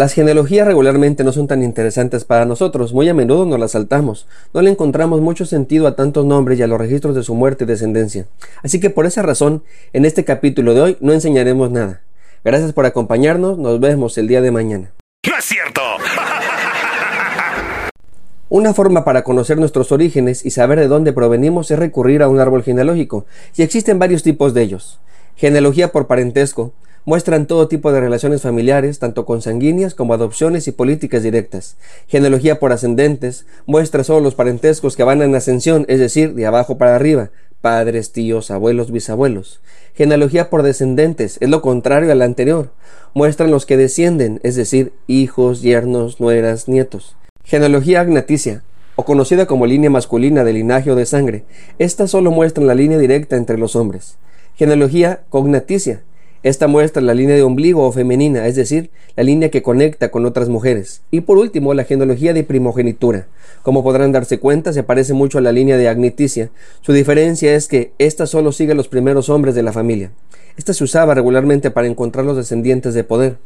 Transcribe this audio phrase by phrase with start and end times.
[0.00, 4.26] Las genealogías regularmente no son tan interesantes para nosotros, muy a menudo nos las saltamos,
[4.54, 7.64] no le encontramos mucho sentido a tantos nombres y a los registros de su muerte
[7.64, 8.24] y descendencia.
[8.62, 12.00] Así que por esa razón, en este capítulo de hoy no enseñaremos nada.
[12.42, 14.90] Gracias por acompañarnos, nos vemos el día de mañana.
[15.28, 15.82] ¡No es cierto!
[18.48, 22.40] Una forma para conocer nuestros orígenes y saber de dónde provenimos es recurrir a un
[22.40, 24.98] árbol genealógico, y existen varios tipos de ellos.
[25.36, 26.72] Genealogía por parentesco,
[27.06, 31.76] Muestran todo tipo de relaciones familiares, tanto consanguíneas como adopciones y políticas directas.
[32.08, 36.76] Genealogía por ascendentes muestra solo los parentescos que van en ascensión, es decir, de abajo
[36.76, 37.30] para arriba,
[37.62, 39.60] padres, tíos, abuelos, bisabuelos.
[39.94, 42.70] Genealogía por descendentes es lo contrario a la anterior.
[43.14, 47.16] Muestran los que descienden, es decir, hijos, yernos, nueras, nietos.
[47.44, 48.62] Genealogía agnaticia,
[48.94, 51.44] o conocida como línea masculina de linaje o de sangre.
[51.78, 54.18] Esta solo muestra la línea directa entre los hombres.
[54.54, 56.02] Genealogía cognaticia,
[56.42, 60.24] esta muestra la línea de ombligo o femenina, es decir, la línea que conecta con
[60.24, 61.02] otras mujeres.
[61.10, 63.28] Y por último, la genealogía de primogenitura.
[63.62, 66.50] Como podrán darse cuenta, se parece mucho a la línea de agniticia.
[66.80, 70.12] Su diferencia es que ésta solo sigue a los primeros hombres de la familia.
[70.56, 73.36] Esta se usaba regularmente para encontrar los descendientes de poder.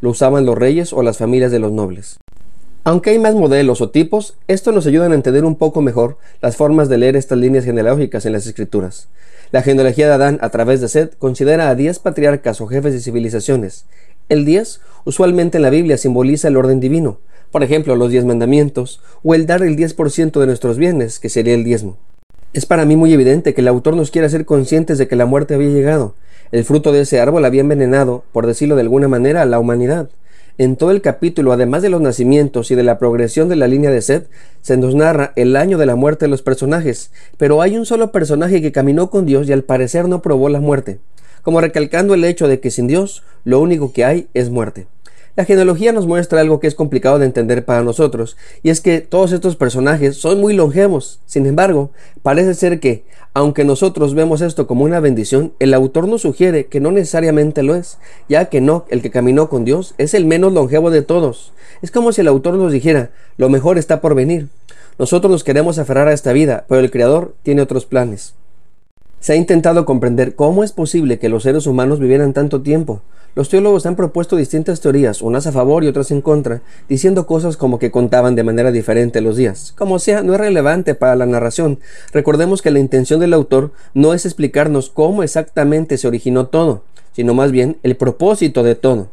[0.00, 2.18] Lo usaban los reyes o las familias de los nobles.
[2.86, 6.56] Aunque hay más modelos o tipos, esto nos ayuda a entender un poco mejor las
[6.56, 9.08] formas de leer estas líneas genealógicas en las escrituras.
[9.52, 13.00] La genealogía de Adán a través de Seth considera a diez patriarcas o jefes de
[13.00, 13.86] civilizaciones.
[14.28, 19.00] El diez usualmente en la Biblia simboliza el orden divino, por ejemplo los diez mandamientos,
[19.22, 21.96] o el dar el diez por ciento de nuestros bienes, que sería el diezmo.
[22.52, 25.24] Es para mí muy evidente que el autor nos quiere hacer conscientes de que la
[25.24, 26.16] muerte había llegado.
[26.52, 30.10] El fruto de ese árbol había envenenado, por decirlo de alguna manera, a la humanidad.
[30.56, 33.90] En todo el capítulo, además de los nacimientos y de la progresión de la línea
[33.90, 34.28] de Seth,
[34.62, 38.12] se nos narra el año de la muerte de los personajes, pero hay un solo
[38.12, 41.00] personaje que caminó con Dios y al parecer no probó la muerte,
[41.42, 44.86] como recalcando el hecho de que sin Dios lo único que hay es muerte.
[45.36, 49.00] La genealogía nos muestra algo que es complicado de entender para nosotros, y es que
[49.00, 51.18] todos estos personajes son muy longevos.
[51.26, 51.90] Sin embargo,
[52.22, 56.78] parece ser que, aunque nosotros vemos esto como una bendición, el autor nos sugiere que
[56.78, 60.52] no necesariamente lo es, ya que no, el que caminó con Dios, es el menos
[60.52, 61.52] longevo de todos.
[61.82, 64.50] Es como si el autor nos dijera, lo mejor está por venir.
[65.00, 68.34] Nosotros nos queremos aferrar a esta vida, pero el Creador tiene otros planes.
[69.24, 73.00] Se ha intentado comprender cómo es posible que los seres humanos vivieran tanto tiempo.
[73.34, 77.56] Los teólogos han propuesto distintas teorías, unas a favor y otras en contra, diciendo cosas
[77.56, 79.72] como que contaban de manera diferente los días.
[79.78, 81.78] Como sea, no es relevante para la narración.
[82.12, 87.32] Recordemos que la intención del autor no es explicarnos cómo exactamente se originó todo, sino
[87.32, 89.08] más bien el propósito de todo.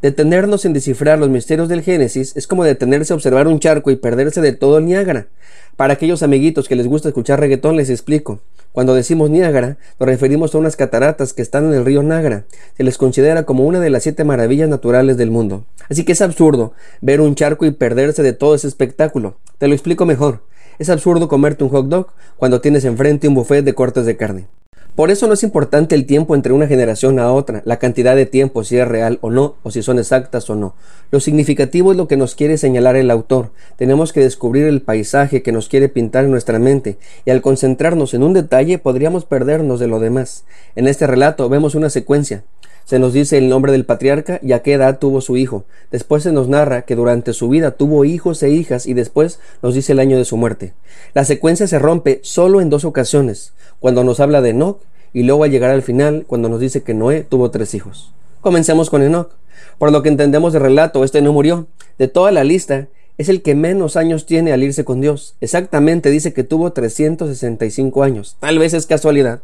[0.00, 3.96] Detenernos en descifrar los misterios del Génesis es como detenerse a observar un charco y
[3.96, 5.26] perderse de todo el Niágara.
[5.74, 8.40] Para aquellos amiguitos que les gusta escuchar reggaetón les explico.
[8.76, 12.44] Cuando decimos Niágara, nos referimos a unas cataratas que están en el río Niágara.
[12.76, 15.64] Se les considera como una de las siete maravillas naturales del mundo.
[15.88, 19.38] Así que es absurdo ver un charco y perderse de todo ese espectáculo.
[19.56, 20.42] Te lo explico mejor.
[20.78, 24.46] Es absurdo comerte un hot dog cuando tienes enfrente un buffet de cortes de carne.
[24.96, 28.24] Por eso no es importante el tiempo entre una generación a otra, la cantidad de
[28.24, 30.74] tiempo, si es real o no, o si son exactas o no.
[31.10, 33.50] Lo significativo es lo que nos quiere señalar el autor.
[33.76, 36.96] Tenemos que descubrir el paisaje que nos quiere pintar en nuestra mente,
[37.26, 40.44] y al concentrarnos en un detalle podríamos perdernos de lo demás.
[40.76, 42.44] En este relato vemos una secuencia.
[42.86, 45.64] Se nos dice el nombre del patriarca y a qué edad tuvo su hijo.
[45.90, 49.74] Después se nos narra que durante su vida tuvo hijos e hijas y después nos
[49.74, 50.72] dice el año de su muerte.
[51.12, 54.78] La secuencia se rompe solo en dos ocasiones, cuando nos habla de Enoch
[55.12, 58.12] y luego al llegar al final cuando nos dice que Noé tuvo tres hijos.
[58.40, 59.32] Comencemos con Enoch.
[59.78, 61.66] Por lo que entendemos del relato, este no murió.
[61.98, 62.86] De toda la lista,
[63.18, 65.36] es el que menos años tiene al irse con Dios.
[65.40, 68.36] Exactamente dice que tuvo 365 años.
[68.40, 69.40] Tal vez es casualidad,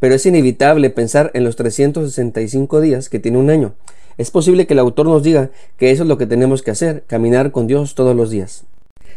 [0.00, 3.74] pero es inevitable pensar en los 365 días que tiene un año.
[4.18, 7.04] Es posible que el autor nos diga que eso es lo que tenemos que hacer,
[7.06, 8.64] caminar con Dios todos los días.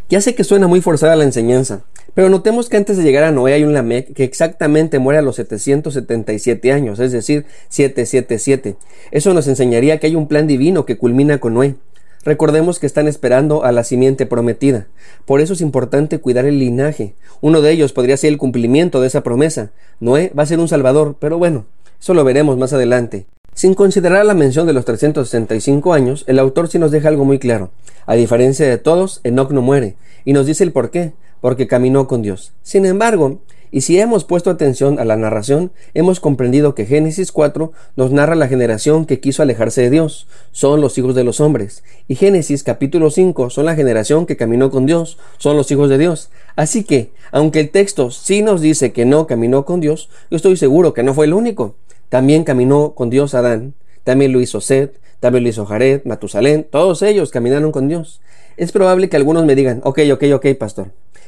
[0.10, 1.84] Ya sé que suena muy forzada la enseñanza,
[2.16, 5.22] pero notemos que antes de llegar a Noé hay un Lamec que exactamente muere a
[5.22, 8.76] los 777 años, es decir, 777.
[9.12, 11.76] Eso nos enseñaría que hay un plan divino que culmina con Noé.
[12.24, 14.88] Recordemos que están esperando a la simiente prometida.
[15.26, 17.16] Por eso es importante cuidar el linaje.
[17.40, 19.72] Uno de ellos podría ser el cumplimiento de esa promesa.
[20.00, 21.66] Noé va a ser un salvador, pero bueno,
[22.00, 23.26] eso lo veremos más adelante.
[23.54, 27.40] Sin considerar la mención de los 365 años, el autor sí nos deja algo muy
[27.40, 27.72] claro.
[28.06, 32.08] A diferencia de todos, Enoch no muere, y nos dice el por qué, porque caminó
[32.08, 32.54] con Dios.
[32.64, 33.40] Sin embargo,
[33.72, 38.34] y si hemos puesto atención a la narración, hemos comprendido que Génesis 4 nos narra
[38.34, 42.64] la generación que quiso alejarse de Dios, son los hijos de los hombres, y Génesis
[42.64, 46.30] capítulo 5 son la generación que caminó con Dios, son los hijos de Dios.
[46.56, 50.58] Así que, aunque el texto sí nos dice que no caminó con Dios, yo estoy
[50.58, 51.76] seguro que no fue el único.
[52.10, 53.74] También caminó con Dios Adán,
[54.04, 58.22] también lo hizo Seth, también lo hizo Jared, Matusalén, todos ellos caminaron con Dios.
[58.58, 60.88] Es probable que algunos me digan, ok, ok, ok, pastor,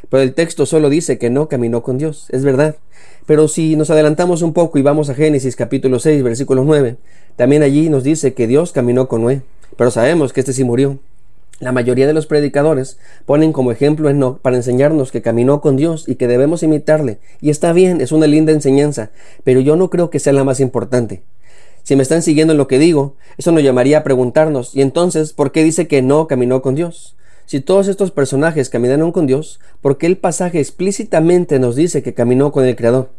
[0.10, 2.76] pero el texto solo dice que no caminó con Dios, es verdad.
[3.26, 6.98] Pero si nos adelantamos un poco y vamos a Génesis capítulo 6, versículo 9,
[7.36, 9.44] también allí nos dice que Dios caminó con Noé,
[9.78, 11.00] pero sabemos que este sí murió.
[11.62, 12.98] La mayoría de los predicadores
[13.28, 17.20] ponen como ejemplo a Enoch para enseñarnos que caminó con Dios y que debemos imitarle.
[17.40, 19.12] Y está bien, es una linda enseñanza,
[19.44, 21.22] pero yo no creo que sea la más importante.
[21.84, 25.34] Si me están siguiendo en lo que digo, eso nos llamaría a preguntarnos, ¿y entonces
[25.34, 27.16] por qué dice que no caminó con Dios?
[27.46, 32.16] Si todos estos personajes caminaron con Dios, ¿por qué el pasaje explícitamente nos dice que
[32.16, 33.12] caminó con el Creador?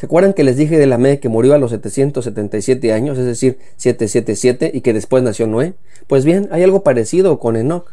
[0.00, 3.58] ¿Se acuerdan que les dije de Lamé que murió a los 777 años, es decir,
[3.76, 5.74] 777, y que después nació Noé?
[6.06, 7.84] Pues bien, hay algo parecido con Enoch.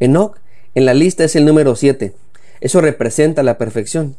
[0.00, 0.38] Enoch
[0.74, 2.14] en la lista es el número 7.
[2.60, 4.16] Eso representa la perfección.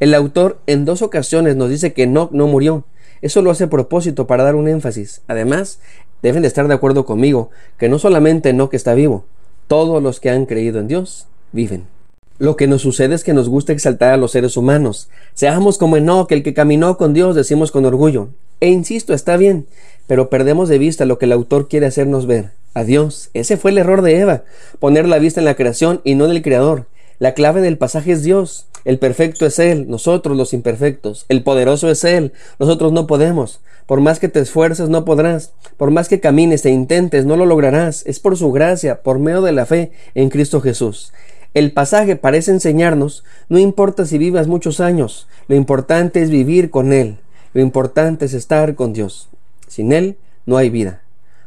[0.00, 2.84] El autor en dos ocasiones nos dice que Enoch no murió.
[3.20, 5.20] Eso lo hace a propósito para dar un énfasis.
[5.28, 5.80] Además,
[6.22, 9.26] deben de estar de acuerdo conmigo que no solamente Enoch está vivo,
[9.66, 11.94] todos los que han creído en Dios viven.
[12.38, 15.08] Lo que nos sucede es que nos gusta exaltar a los seres humanos.
[15.32, 18.28] Seamos como Enoch, el que caminó con Dios, decimos con orgullo.
[18.60, 19.66] E insisto, está bien,
[20.06, 22.50] pero perdemos de vista lo que el autor quiere hacernos ver.
[22.74, 23.30] A Dios.
[23.32, 24.42] Ese fue el error de Eva,
[24.78, 26.84] poner la vista en la creación y no en el Creador.
[27.18, 28.66] La clave del pasaje es Dios.
[28.84, 31.24] El perfecto es Él, nosotros los imperfectos.
[31.30, 33.60] El poderoso es Él, nosotros no podemos.
[33.86, 35.52] Por más que te esfuerces, no podrás.
[35.78, 38.04] Por más que camines e intentes, no lo lograrás.
[38.04, 41.12] Es por su gracia, por medio de la fe en Cristo Jesús.
[41.56, 46.92] El pasaje parece enseñarnos, no importa si vivas muchos años, lo importante es vivir con
[46.92, 47.16] Él.
[47.54, 49.30] Lo importante es estar con Dios.
[49.66, 51.00] Sin Él no hay vida.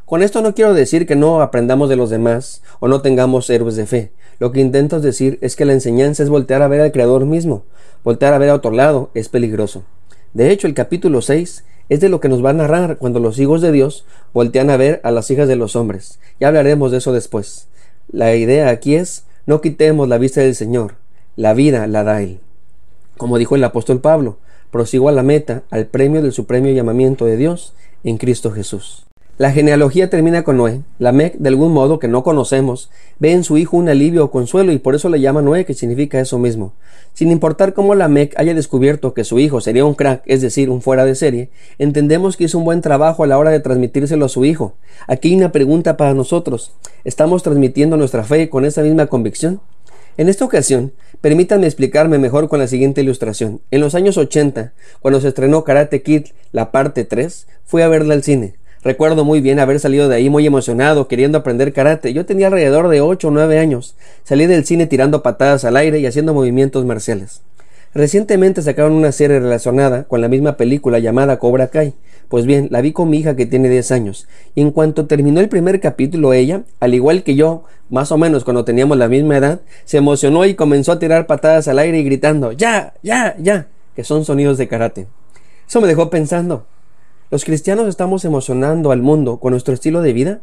[0.06, 3.76] Con esto no quiero decir que no aprendamos de los demás o no tengamos héroes
[3.76, 4.10] de fe.
[4.40, 7.62] Lo que intento decir es que la enseñanza es voltear a ver al Creador mismo.
[8.02, 9.84] Voltear a ver a otro lado es peligroso.
[10.34, 13.38] De hecho, el capítulo 6 es de lo que nos va a narrar cuando los
[13.38, 16.18] hijos de Dios voltean a ver a las hijas de los hombres.
[16.40, 17.68] Ya hablaremos de eso después.
[18.10, 20.94] La idea aquí es no quitemos la vista del Señor.
[21.34, 22.38] La vida la da Él.
[23.16, 24.38] Como dijo el apóstol Pablo,
[24.70, 27.74] prosigo a la meta, al premio del supremo llamamiento de Dios
[28.04, 29.09] en Cristo Jesús.
[29.40, 30.82] La genealogía termina con Noé.
[30.98, 34.70] Lamec, de algún modo que no conocemos, ve en su hijo un alivio o consuelo
[34.70, 36.74] y por eso le llama Noé, que significa eso mismo.
[37.14, 40.82] Sin importar cómo Lamec haya descubierto que su hijo sería un crack, es decir, un
[40.82, 41.48] fuera de serie,
[41.78, 44.74] entendemos que hizo un buen trabajo a la hora de transmitírselo a su hijo.
[45.06, 46.74] Aquí hay una pregunta para nosotros.
[47.04, 49.62] ¿Estamos transmitiendo nuestra fe con esa misma convicción?
[50.18, 50.92] En esta ocasión,
[51.22, 53.62] permítanme explicarme mejor con la siguiente ilustración.
[53.70, 58.12] En los años 80, cuando se estrenó Karate Kid, la parte 3, fui a verla
[58.12, 58.59] al cine.
[58.82, 62.14] Recuerdo muy bien haber salido de ahí muy emocionado, queriendo aprender karate.
[62.14, 63.94] Yo tenía alrededor de 8 o 9 años.
[64.24, 67.42] Salí del cine tirando patadas al aire y haciendo movimientos marciales.
[67.92, 71.92] Recientemente sacaron una serie relacionada con la misma película llamada Cobra Kai.
[72.28, 74.28] Pues bien, la vi con mi hija que tiene 10 años.
[74.54, 78.44] Y en cuanto terminó el primer capítulo, ella, al igual que yo, más o menos
[78.44, 82.04] cuando teníamos la misma edad, se emocionó y comenzó a tirar patadas al aire y
[82.04, 82.94] gritando, ¡Ya!
[83.02, 83.36] ¡Ya!
[83.38, 83.66] ¡Ya!
[83.94, 85.06] que son sonidos de karate.
[85.68, 86.64] Eso me dejó pensando.
[87.30, 90.40] ¿Los cristianos estamos emocionando al mundo con nuestro estilo de vida?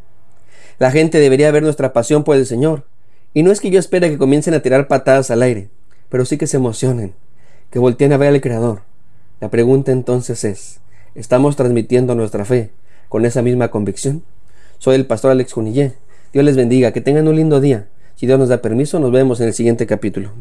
[0.79, 2.85] La gente debería ver nuestra pasión por el Señor.
[3.33, 5.69] Y no es que yo espere que comiencen a tirar patadas al aire,
[6.07, 7.13] pero sí que se emocionen,
[7.71, 8.83] que volteen a ver al Creador.
[9.41, 10.79] La pregunta entonces es,
[11.13, 12.71] ¿estamos transmitiendo nuestra fe
[13.09, 14.23] con esa misma convicción?
[14.77, 15.91] Soy el pastor Alex Junillé.
[16.31, 17.89] Dios les bendiga, que tengan un lindo día.
[18.15, 20.31] Si Dios nos da permiso, nos vemos en el siguiente capítulo.